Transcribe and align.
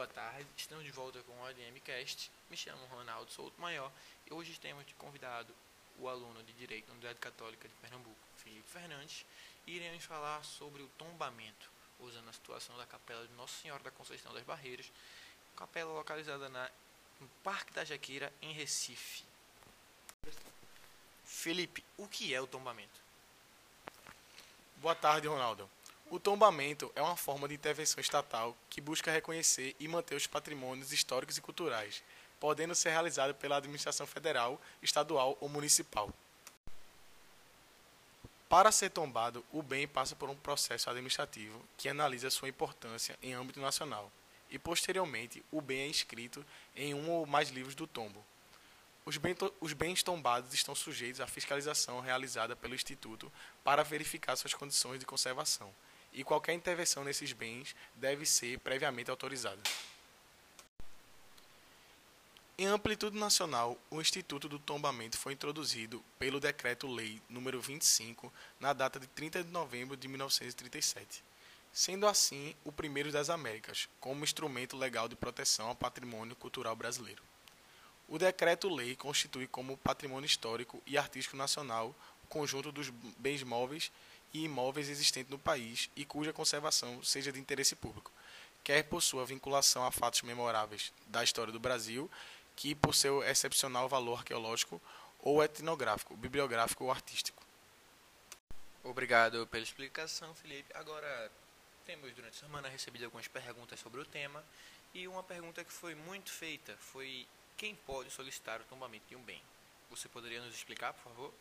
boa 0.00 0.08
tarde. 0.08 0.46
Estamos 0.56 0.82
de 0.82 0.90
volta 0.90 1.22
com 1.24 1.32
o 1.32 1.42
ODMcast. 1.42 2.30
Me 2.48 2.56
chamo 2.56 2.86
Ronaldo 2.86 3.30
Souto 3.30 3.60
Maior 3.60 3.92
e 4.26 4.32
hoje 4.32 4.58
temos 4.58 4.86
de 4.86 4.94
convidado 4.94 5.54
o 5.98 6.08
aluno 6.08 6.42
de 6.42 6.54
Direito 6.54 6.86
da 6.86 6.92
Universidade 6.92 7.18
Católica 7.18 7.68
de 7.68 7.74
Pernambuco, 7.74 8.16
Felipe 8.38 8.66
Fernandes, 8.66 9.26
e 9.66 9.76
iremos 9.76 10.02
falar 10.04 10.42
sobre 10.42 10.82
o 10.82 10.88
tombamento, 10.96 11.70
usando 11.98 12.30
a 12.30 12.32
situação 12.32 12.78
da 12.78 12.86
Capela 12.86 13.26
de 13.26 13.34
Nossa 13.34 13.60
Senhora 13.60 13.82
da 13.82 13.90
Conceição 13.90 14.32
das 14.32 14.42
Barreiras, 14.42 14.90
capela 15.54 15.92
localizada 15.92 16.48
na, 16.48 16.70
no 17.20 17.28
Parque 17.44 17.74
da 17.74 17.84
Jaqueira, 17.84 18.32
em 18.40 18.54
Recife. 18.54 19.22
Felipe, 21.26 21.84
o 21.98 22.08
que 22.08 22.32
é 22.32 22.40
o 22.40 22.46
tombamento? 22.46 23.02
Boa 24.76 24.94
tarde, 24.94 25.28
Ronaldo. 25.28 25.68
O 26.10 26.18
tombamento 26.18 26.90
é 26.96 27.00
uma 27.00 27.16
forma 27.16 27.46
de 27.46 27.54
intervenção 27.54 28.00
estatal 28.00 28.56
que 28.68 28.80
busca 28.80 29.12
reconhecer 29.12 29.76
e 29.78 29.86
manter 29.86 30.16
os 30.16 30.26
patrimônios 30.26 30.90
históricos 30.90 31.38
e 31.38 31.40
culturais, 31.40 32.02
podendo 32.40 32.74
ser 32.74 32.90
realizado 32.90 33.32
pela 33.32 33.58
administração 33.58 34.08
federal, 34.08 34.60
estadual 34.82 35.38
ou 35.40 35.48
municipal. 35.48 36.12
Para 38.48 38.72
ser 38.72 38.90
tombado, 38.90 39.44
o 39.52 39.62
bem 39.62 39.86
passa 39.86 40.16
por 40.16 40.28
um 40.28 40.34
processo 40.34 40.90
administrativo 40.90 41.64
que 41.76 41.88
analisa 41.88 42.28
sua 42.28 42.48
importância 42.48 43.16
em 43.22 43.32
âmbito 43.32 43.60
nacional, 43.60 44.10
e 44.50 44.58
posteriormente 44.58 45.44
o 45.52 45.60
bem 45.60 45.82
é 45.82 45.86
inscrito 45.86 46.44
em 46.74 46.92
um 46.92 47.08
ou 47.08 47.24
mais 47.24 47.50
livros 47.50 47.76
do 47.76 47.86
tombo. 47.86 48.24
Os, 49.06 49.16
bens 49.74 50.02
tombados 50.02 50.52
estão 50.52 50.74
sujeitos 50.74 51.20
à 51.20 51.28
fiscalização 51.28 52.00
realizada 52.00 52.56
pelo 52.56 52.74
Instituto 52.74 53.32
para 53.62 53.84
verificar 53.84 54.34
suas 54.34 54.54
condições 54.54 54.98
de 54.98 55.06
conservação 55.06 55.72
e 56.12 56.24
qualquer 56.24 56.54
intervenção 56.54 57.04
nesses 57.04 57.32
bens 57.32 57.74
deve 57.94 58.26
ser 58.26 58.58
previamente 58.60 59.10
autorizada. 59.10 59.60
Em 62.58 62.66
amplitude 62.66 63.16
nacional, 63.16 63.78
o 63.90 64.02
Instituto 64.02 64.46
do 64.46 64.58
Tombamento 64.58 65.16
foi 65.16 65.32
introduzido 65.32 66.04
pelo 66.18 66.38
Decreto-Lei 66.38 67.22
nº 67.30 67.58
25, 67.58 68.30
na 68.60 68.74
data 68.74 69.00
de 69.00 69.06
30 69.06 69.44
de 69.44 69.50
novembro 69.50 69.96
de 69.96 70.06
1937, 70.06 71.24
sendo 71.72 72.06
assim 72.06 72.54
o 72.62 72.70
primeiro 72.70 73.10
das 73.10 73.30
Américas, 73.30 73.88
como 73.98 74.24
instrumento 74.24 74.76
legal 74.76 75.08
de 75.08 75.16
proteção 75.16 75.68
ao 75.68 75.74
patrimônio 75.74 76.36
cultural 76.36 76.76
brasileiro. 76.76 77.22
O 78.06 78.18
Decreto-Lei 78.18 78.94
constitui 78.94 79.46
como 79.46 79.78
patrimônio 79.78 80.26
histórico 80.26 80.82
e 80.84 80.98
artístico 80.98 81.38
nacional 81.38 81.94
o 82.24 82.26
conjunto 82.26 82.70
dos 82.70 82.90
bens 83.16 83.42
móveis 83.42 83.90
e 84.32 84.44
imóveis 84.44 84.88
existentes 84.88 85.30
no 85.30 85.38
país 85.38 85.90
e 85.96 86.04
cuja 86.04 86.32
conservação 86.32 87.02
seja 87.02 87.32
de 87.32 87.40
interesse 87.40 87.74
público, 87.74 88.12
quer 88.62 88.84
por 88.84 89.02
sua 89.02 89.24
vinculação 89.24 89.84
a 89.84 89.90
fatos 89.90 90.22
memoráveis 90.22 90.92
da 91.06 91.24
história 91.24 91.52
do 91.52 91.60
Brasil, 91.60 92.10
que 92.56 92.74
por 92.74 92.94
seu 92.94 93.22
excepcional 93.22 93.88
valor 93.88 94.18
arqueológico 94.18 94.80
ou 95.20 95.42
etnográfico, 95.42 96.16
bibliográfico 96.16 96.84
ou 96.84 96.90
artístico. 96.90 97.42
Obrigado 98.82 99.46
pela 99.46 99.62
explicação, 99.62 100.34
Felipe. 100.34 100.72
Agora, 100.74 101.30
temos 101.84 102.12
durante 102.14 102.36
a 102.36 102.40
semana 102.40 102.68
recebido 102.68 103.04
algumas 103.04 103.28
perguntas 103.28 103.78
sobre 103.80 104.00
o 104.00 104.04
tema 104.04 104.44
e 104.94 105.06
uma 105.06 105.22
pergunta 105.22 105.64
que 105.64 105.72
foi 105.72 105.94
muito 105.94 106.30
feita 106.30 106.76
foi 106.78 107.26
quem 107.56 107.74
pode 107.74 108.10
solicitar 108.10 108.60
o 108.60 108.64
tombamento 108.64 109.06
de 109.08 109.16
um 109.16 109.22
bem? 109.22 109.42
Você 109.90 110.08
poderia 110.08 110.42
nos 110.42 110.54
explicar, 110.54 110.94
por 110.94 111.02
favor? 111.02 111.34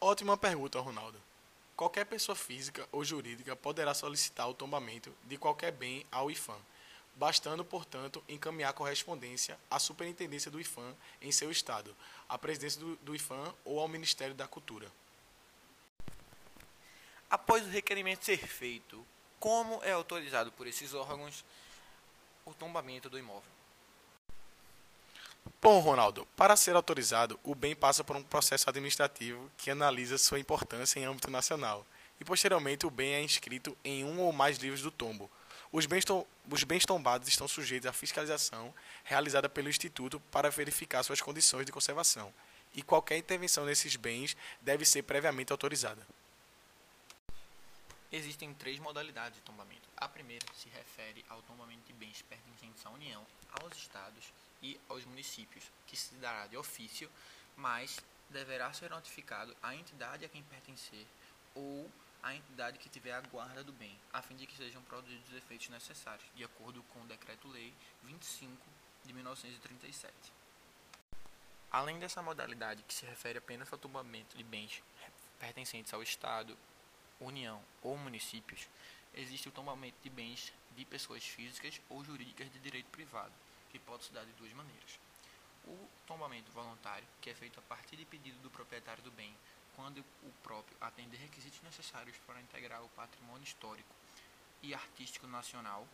Ótima 0.00 0.36
pergunta, 0.36 0.78
Ronaldo. 0.78 1.20
Qualquer 1.74 2.04
pessoa 2.06 2.36
física 2.36 2.88
ou 2.92 3.04
jurídica 3.04 3.56
poderá 3.56 3.92
solicitar 3.92 4.48
o 4.48 4.54
tombamento 4.54 5.12
de 5.24 5.36
qualquer 5.36 5.72
bem 5.72 6.06
ao 6.12 6.30
IFAM, 6.30 6.58
bastando, 7.16 7.64
portanto, 7.64 8.22
encaminhar 8.28 8.72
correspondência 8.74 9.58
à 9.68 9.80
Superintendência 9.80 10.52
do 10.52 10.60
IFAM 10.60 10.94
em 11.20 11.32
seu 11.32 11.50
estado, 11.50 11.96
à 12.28 12.38
presidência 12.38 12.80
do, 13.02 13.14
IFAM 13.14 13.52
ou 13.64 13.80
ao 13.80 13.88
Ministério 13.88 14.36
da 14.36 14.46
Cultura. 14.46 14.88
Após 17.28 17.66
o 17.66 17.70
requerimento 17.70 18.24
ser 18.24 18.38
feito, 18.38 19.04
como 19.40 19.82
é 19.82 19.90
autorizado 19.90 20.52
por 20.52 20.68
esses 20.68 20.94
órgãos 20.94 21.44
o 22.44 22.54
tombamento 22.54 23.10
do 23.10 23.18
imóvel? 23.18 23.57
Bom, 25.60 25.80
Ronaldo, 25.80 26.26
para 26.36 26.56
ser 26.56 26.76
autorizado, 26.76 27.38
o 27.42 27.54
bem 27.54 27.74
passa 27.74 28.04
por 28.04 28.16
um 28.16 28.22
processo 28.22 28.68
administrativo 28.68 29.50
que 29.56 29.70
analisa 29.70 30.18
sua 30.18 30.38
importância 30.38 31.00
em 31.00 31.04
âmbito 31.04 31.30
nacional, 31.30 31.86
e 32.20 32.24
posteriormente 32.24 32.86
o 32.86 32.90
bem 32.90 33.14
é 33.14 33.22
inscrito 33.22 33.76
em 33.84 34.04
um 34.04 34.20
ou 34.20 34.32
mais 34.32 34.58
livros 34.58 34.82
do 34.82 34.90
tombo. 34.90 35.30
Os 35.70 35.86
bens, 35.86 36.04
os 36.50 36.64
bens 36.64 36.86
tombados 36.86 37.28
estão 37.28 37.46
sujeitos 37.46 37.88
à 37.88 37.92
fiscalização 37.92 38.74
realizada 39.04 39.48
pelo 39.48 39.68
Instituto 39.68 40.20
para 40.30 40.50
verificar 40.50 41.02
suas 41.02 41.20
condições 41.20 41.66
de 41.66 41.72
conservação, 41.72 42.32
e 42.74 42.82
qualquer 42.82 43.18
intervenção 43.18 43.64
nesses 43.64 43.96
bens 43.96 44.36
deve 44.60 44.84
ser 44.84 45.02
previamente 45.02 45.52
autorizada. 45.52 46.06
Existem 48.10 48.54
três 48.54 48.78
modalidades 48.78 49.38
de 49.38 49.44
tombamento. 49.44 49.86
A 49.96 50.08
primeira 50.08 50.46
se 50.54 50.68
refere 50.70 51.22
ao 51.28 51.42
tombamento 51.42 51.86
de 51.86 51.92
bens 51.92 52.22
pertencentes 52.22 52.86
à 52.86 52.90
União, 52.90 53.26
aos 53.60 53.76
Estados 53.76 54.32
e 54.62 54.78
aos 54.88 55.04
municípios, 55.04 55.64
que 55.86 55.96
se 55.96 56.14
dará 56.16 56.46
de 56.46 56.56
ofício, 56.56 57.10
mas 57.56 57.98
deverá 58.30 58.72
ser 58.72 58.90
notificado 58.90 59.56
a 59.62 59.74
entidade 59.74 60.24
a 60.24 60.28
quem 60.28 60.42
pertencer 60.42 61.06
ou 61.54 61.90
a 62.22 62.34
entidade 62.34 62.78
que 62.78 62.88
tiver 62.88 63.12
a 63.12 63.20
guarda 63.20 63.62
do 63.62 63.72
bem, 63.72 63.98
a 64.12 64.20
fim 64.20 64.36
de 64.36 64.46
que 64.46 64.56
sejam 64.56 64.82
produzidos 64.82 65.28
os 65.28 65.36
efeitos 65.36 65.68
necessários, 65.68 66.28
de 66.34 66.44
acordo 66.44 66.82
com 66.84 67.00
o 67.00 67.06
Decreto-Lei 67.06 67.72
25 68.02 68.56
de 69.04 69.12
1937. 69.12 70.12
Além 71.70 71.98
dessa 71.98 72.22
modalidade 72.22 72.82
que 72.82 72.94
se 72.94 73.06
refere 73.06 73.38
apenas 73.38 73.72
ao 73.72 73.78
tombamento 73.78 74.36
de 74.36 74.42
bens 74.42 74.82
pertencentes 75.38 75.92
ao 75.94 76.02
Estado, 76.02 76.56
União 77.20 77.62
ou 77.82 77.96
municípios, 77.96 78.68
existe 79.14 79.48
o 79.48 79.52
tombamento 79.52 79.96
de 80.02 80.10
bens 80.10 80.52
de 80.76 80.84
pessoas 80.84 81.24
físicas 81.24 81.80
ou 81.88 82.04
jurídicas 82.04 82.50
de 82.52 82.58
direito 82.58 82.88
privado, 82.90 83.32
que 83.70 83.78
pode 83.78 84.04
se 84.04 84.12
dar 84.12 84.24
de 84.24 84.32
duas 84.32 84.52
maneiras. 84.52 84.98
O 85.66 85.88
tombamento 86.06 86.50
voluntário, 86.52 87.06
que 87.20 87.30
é 87.30 87.34
feito 87.34 87.58
a 87.58 87.62
partir 87.62 87.96
de 87.96 88.04
pedido 88.04 88.38
do 88.40 88.50
proprietário 88.50 89.02
do 89.02 89.10
bem, 89.10 89.34
quando 89.76 90.04
o 90.22 90.32
próprio 90.42 90.76
atende 90.80 91.16
requisitos 91.16 91.60
necessários 91.62 92.16
para 92.26 92.40
integrar 92.40 92.82
o 92.82 92.88
patrimônio 92.90 93.44
histórico 93.44 93.94
e 94.62 94.74
artístico 94.74 95.26
nacional. 95.26 95.86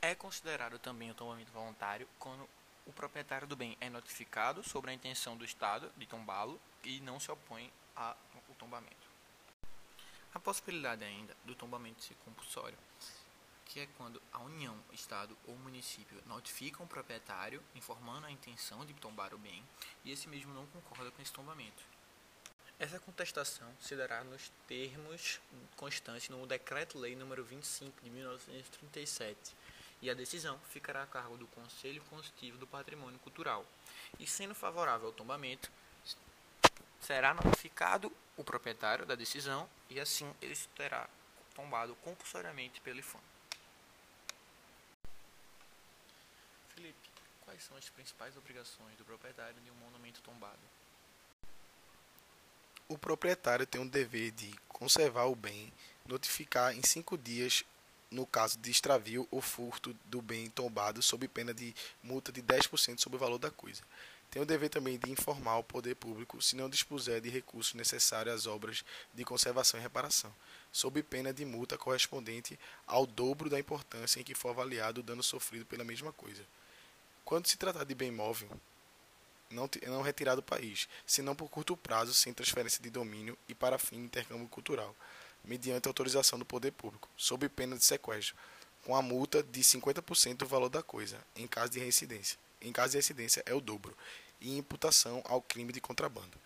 É 0.00 0.14
considerado 0.14 0.78
também 0.78 1.10
o 1.10 1.14
tombamento 1.14 1.50
voluntário 1.52 2.08
quando 2.18 2.48
o 2.86 2.92
proprietário 2.92 3.46
do 3.46 3.56
bem 3.56 3.76
é 3.80 3.88
notificado 3.88 4.62
sobre 4.62 4.90
a 4.90 4.94
intenção 4.94 5.36
do 5.36 5.44
Estado 5.44 5.90
de 5.96 6.06
tombá-lo 6.06 6.60
e 6.84 7.00
não 7.00 7.18
se 7.18 7.30
opõe 7.30 7.72
ao 7.94 8.16
tombamento. 8.58 9.10
A 10.34 10.40
possibilidade 10.40 11.04
ainda 11.04 11.36
do 11.44 11.54
tombamento 11.54 12.02
ser 12.02 12.14
compulsório 12.24 12.78
que 13.72 13.80
é 13.80 13.88
quando 13.96 14.20
a 14.30 14.38
União, 14.40 14.76
Estado 14.92 15.34
ou 15.46 15.56
município 15.56 16.22
notificam 16.26 16.84
o 16.84 16.88
proprietário 16.88 17.62
informando 17.74 18.26
a 18.26 18.30
intenção 18.30 18.84
de 18.84 18.92
tombar 18.92 19.32
o 19.32 19.38
bem 19.38 19.66
e 20.04 20.12
esse 20.12 20.28
mesmo 20.28 20.52
não 20.52 20.66
concorda 20.66 21.10
com 21.10 21.22
esse 21.22 21.32
tombamento. 21.32 21.82
Essa 22.78 23.00
contestação 23.00 23.66
se 23.80 23.96
dará 23.96 24.22
nos 24.24 24.52
termos 24.68 25.40
constantes 25.74 26.28
no 26.28 26.46
Decreto-Lei 26.46 27.16
nº 27.16 27.42
25 27.42 28.02
de 28.02 28.10
1937 28.10 29.56
e 30.02 30.10
a 30.10 30.14
decisão 30.14 30.60
ficará 30.68 31.04
a 31.04 31.06
cargo 31.06 31.38
do 31.38 31.46
Conselho 31.46 32.04
Consultivo 32.10 32.58
do 32.58 32.66
Patrimônio 32.66 33.18
Cultural. 33.20 33.64
E 34.18 34.26
sendo 34.26 34.54
favorável 34.54 35.06
ao 35.06 35.12
tombamento, 35.14 35.72
será 37.00 37.32
notificado 37.32 38.12
o 38.36 38.44
proprietário 38.44 39.06
da 39.06 39.14
decisão 39.14 39.66
e 39.88 39.98
assim 39.98 40.30
ele 40.42 40.56
terá 40.76 41.08
tombado 41.54 41.94
compulsoriamente 42.02 42.78
pelo 42.82 42.98
IFAM. 42.98 43.20
Felipe, 46.74 47.10
quais 47.52 47.64
são 47.64 47.76
as 47.76 47.88
principais 47.90 48.34
obrigações 48.34 48.96
do 48.96 49.04
proprietário 49.04 49.60
de 49.62 49.70
um 49.70 49.74
monumento 49.74 50.22
tombado? 50.22 50.58
O 52.88 52.96
proprietário 52.96 53.66
tem 53.66 53.80
o 53.80 53.88
dever 53.88 54.30
de 54.30 54.54
conservar 54.68 55.26
o 55.26 55.36
bem, 55.36 55.70
notificar 56.06 56.74
em 56.74 56.82
cinco 56.82 57.18
dias 57.18 57.62
no 58.10 58.26
caso 58.26 58.58
de 58.58 58.70
extravio 58.70 59.28
ou 59.30 59.42
furto 59.42 59.94
do 60.06 60.22
bem 60.22 60.48
tombado, 60.48 61.02
sob 61.02 61.28
pena 61.28 61.52
de 61.52 61.74
multa 62.02 62.32
de 62.32 62.42
10% 62.42 62.98
sobre 63.00 63.16
o 63.16 63.20
valor 63.20 63.38
da 63.38 63.50
coisa. 63.50 63.82
Tem 64.30 64.40
o 64.40 64.46
dever 64.46 64.70
também 64.70 64.98
de 64.98 65.10
informar 65.10 65.58
o 65.58 65.62
poder 65.62 65.94
público 65.94 66.40
se 66.40 66.56
não 66.56 66.70
dispuser 66.70 67.20
de 67.20 67.28
recursos 67.28 67.74
necessários 67.74 68.34
às 68.34 68.46
obras 68.46 68.82
de 69.12 69.24
conservação 69.26 69.78
e 69.78 69.82
reparação, 69.82 70.34
sob 70.72 71.02
pena 71.02 71.34
de 71.34 71.44
multa 71.44 71.76
correspondente 71.76 72.58
ao 72.86 73.06
dobro 73.06 73.50
da 73.50 73.60
importância 73.60 74.20
em 74.20 74.24
que 74.24 74.34
for 74.34 74.50
avaliado 74.50 75.00
o 75.00 75.04
dano 75.04 75.22
sofrido 75.22 75.66
pela 75.66 75.84
mesma 75.84 76.12
coisa. 76.12 76.42
Quando 77.32 77.46
se 77.46 77.56
tratar 77.56 77.84
de 77.84 77.94
bem 77.94 78.10
móvel, 78.10 78.50
não, 79.50 79.66
não 79.86 80.02
retirado 80.02 80.42
do 80.42 80.44
país, 80.44 80.86
senão 81.06 81.34
por 81.34 81.48
curto 81.48 81.74
prazo, 81.74 82.12
sem 82.12 82.30
transferência 82.30 82.82
de 82.82 82.90
domínio 82.90 83.38
e 83.48 83.54
para 83.54 83.78
fim 83.78 83.96
de 83.96 84.04
intercâmbio 84.04 84.46
cultural. 84.48 84.94
mediante 85.42 85.88
autorização 85.88 86.38
do 86.38 86.44
poder 86.44 86.72
público, 86.72 87.08
sob 87.16 87.48
pena 87.48 87.74
de 87.74 87.86
sequestro, 87.86 88.36
com 88.84 88.94
a 88.94 89.00
multa 89.00 89.42
de 89.42 89.62
50% 89.62 90.36
do 90.36 90.46
valor 90.46 90.68
da 90.68 90.82
coisa, 90.82 91.18
em 91.34 91.46
caso 91.46 91.72
de 91.72 91.78
reincidência. 91.78 92.38
Em 92.60 92.70
caso 92.70 92.90
de 92.90 92.96
reincidência, 92.98 93.42
é 93.46 93.54
o 93.54 93.62
dobro, 93.62 93.96
e 94.38 94.58
imputação 94.58 95.22
ao 95.24 95.40
crime 95.40 95.72
de 95.72 95.80
contrabando. 95.80 96.36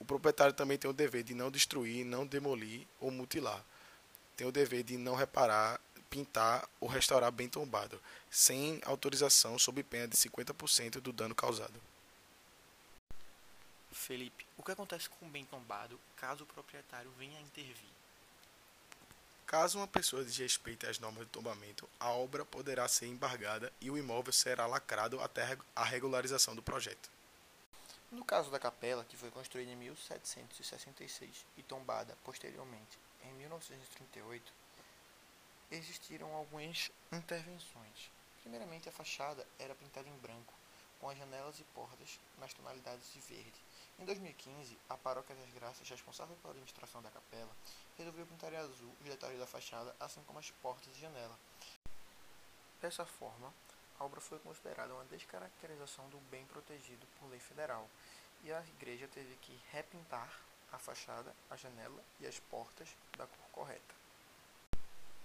O 0.00 0.04
proprietário 0.04 0.52
também 0.52 0.76
tem 0.76 0.90
o 0.90 0.92
dever 0.92 1.22
de 1.22 1.34
não 1.34 1.52
destruir, 1.52 2.04
não 2.04 2.26
demolir 2.26 2.84
ou 2.98 3.12
mutilar. 3.12 3.64
Tem 4.36 4.44
o 4.44 4.50
dever 4.50 4.82
de 4.82 4.96
não 4.96 5.14
reparar, 5.14 5.80
pintar 6.12 6.68
ou 6.78 6.86
restaurar 6.86 7.32
bem 7.32 7.48
tombado, 7.48 7.98
sem 8.30 8.82
autorização 8.84 9.58
sob 9.58 9.82
pena 9.82 10.06
de 10.06 10.16
50% 10.16 11.00
do 11.00 11.10
dano 11.10 11.34
causado. 11.34 11.80
Felipe, 13.90 14.46
o 14.58 14.62
que 14.62 14.72
acontece 14.72 15.08
com 15.08 15.24
o 15.24 15.30
bem 15.30 15.46
tombado 15.46 15.98
caso 16.14 16.44
o 16.44 16.46
proprietário 16.46 17.10
venha 17.18 17.38
a 17.38 17.40
intervir? 17.40 17.90
Caso 19.46 19.78
uma 19.78 19.88
pessoa 19.88 20.22
desrespeite 20.22 20.86
as 20.86 20.98
normas 20.98 21.24
de 21.24 21.30
tombamento, 21.30 21.88
a 21.98 22.10
obra 22.10 22.44
poderá 22.44 22.86
ser 22.88 23.06
embargada 23.06 23.72
e 23.80 23.90
o 23.90 23.96
imóvel 23.96 24.32
será 24.34 24.66
lacrado 24.66 25.18
até 25.20 25.56
a 25.74 25.84
regularização 25.84 26.54
do 26.54 26.62
projeto. 26.62 27.10
No 28.10 28.24
caso 28.24 28.50
da 28.50 28.58
capela, 28.58 29.04
que 29.04 29.16
foi 29.16 29.30
construída 29.30 29.72
em 29.72 29.76
1766 29.76 31.46
e 31.56 31.62
tombada 31.62 32.14
posteriormente 32.22 32.98
em 33.24 33.32
1938, 33.34 34.52
existiram 35.72 36.32
algumas 36.34 36.90
intervenções. 37.10 38.10
Primeiramente, 38.42 38.88
a 38.88 38.92
fachada 38.92 39.46
era 39.58 39.74
pintada 39.74 40.08
em 40.08 40.16
branco, 40.18 40.52
com 41.00 41.08
as 41.08 41.16
janelas 41.16 41.58
e 41.58 41.64
portas 41.74 42.20
nas 42.38 42.52
tonalidades 42.52 43.12
de 43.12 43.20
verde. 43.20 43.60
Em 43.98 44.04
2015, 44.04 44.76
a 44.88 44.96
Paróquia 44.96 45.34
das 45.34 45.50
Graças, 45.54 45.88
responsável 45.88 46.36
pela 46.36 46.52
administração 46.52 47.00
da 47.02 47.10
capela, 47.10 47.50
resolveu 47.96 48.26
pintar 48.26 48.52
em 48.52 48.56
azul 48.56 48.94
os 49.00 49.08
detalhes 49.08 49.38
da 49.38 49.46
fachada, 49.46 49.94
assim 49.98 50.22
como 50.24 50.38
as 50.38 50.50
portas 50.50 50.94
e 50.96 51.00
janela. 51.00 51.38
Dessa 52.80 53.06
forma, 53.06 53.52
a 53.98 54.04
obra 54.04 54.20
foi 54.20 54.38
considerada 54.40 54.92
uma 54.92 55.04
descaracterização 55.04 56.08
do 56.10 56.18
bem 56.30 56.44
protegido 56.46 57.06
por 57.18 57.30
lei 57.30 57.40
federal, 57.40 57.88
e 58.42 58.52
a 58.52 58.60
igreja 58.76 59.08
teve 59.08 59.36
que 59.36 59.58
repintar 59.70 60.30
a 60.72 60.78
fachada, 60.78 61.34
a 61.48 61.56
janela 61.56 62.02
e 62.20 62.26
as 62.26 62.38
portas 62.40 62.88
da 63.16 63.26
cor 63.26 63.48
correta. 63.52 64.01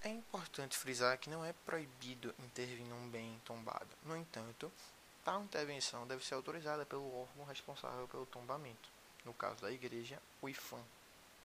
É 0.02 0.10
importante 0.10 0.78
frisar 0.78 1.18
que 1.18 1.30
não 1.30 1.44
é 1.44 1.54
proibido 1.66 2.34
intervir 2.40 2.86
num 2.86 3.10
bem 3.10 3.40
tombado. 3.46 3.88
No 4.04 4.16
entanto, 4.16 4.72
Tal 5.28 5.44
intervenção 5.44 6.08
deve 6.08 6.26
ser 6.26 6.36
autorizada 6.36 6.86
pelo 6.86 7.04
órgão 7.14 7.44
responsável 7.44 8.08
pelo 8.08 8.26
tombamento, 8.28 8.88
no 9.26 9.34
caso 9.34 9.62
da 9.62 9.70
igreja, 9.70 10.18
o 10.42 10.48
IFAM. 10.48 10.82